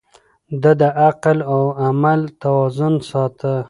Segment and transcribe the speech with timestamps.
[0.61, 3.53] ده د عقل او عمل توازن ساته.